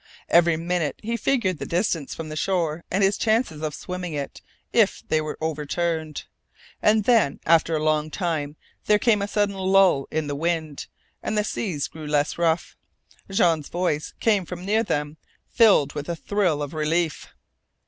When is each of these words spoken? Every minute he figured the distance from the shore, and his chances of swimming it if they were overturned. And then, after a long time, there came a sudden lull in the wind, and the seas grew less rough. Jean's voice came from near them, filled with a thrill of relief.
Every 0.29 0.57
minute 0.57 0.99
he 1.03 1.15
figured 1.15 1.59
the 1.59 1.67
distance 1.67 2.15
from 2.15 2.29
the 2.29 2.35
shore, 2.35 2.83
and 2.89 3.03
his 3.03 3.19
chances 3.19 3.61
of 3.61 3.75
swimming 3.75 4.13
it 4.15 4.41
if 4.73 5.03
they 5.09 5.21
were 5.21 5.37
overturned. 5.39 6.23
And 6.81 7.03
then, 7.03 7.39
after 7.45 7.75
a 7.75 7.83
long 7.83 8.09
time, 8.09 8.55
there 8.87 8.97
came 8.97 9.21
a 9.21 9.27
sudden 9.27 9.53
lull 9.55 10.07
in 10.09 10.25
the 10.25 10.33
wind, 10.33 10.87
and 11.21 11.37
the 11.37 11.43
seas 11.43 11.87
grew 11.87 12.07
less 12.07 12.39
rough. 12.39 12.75
Jean's 13.29 13.69
voice 13.69 14.15
came 14.19 14.43
from 14.43 14.65
near 14.65 14.81
them, 14.81 15.17
filled 15.51 15.93
with 15.93 16.09
a 16.09 16.15
thrill 16.15 16.63
of 16.63 16.73
relief. 16.73 17.27